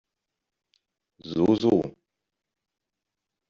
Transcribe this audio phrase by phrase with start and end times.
[1.33, 1.71] So, so.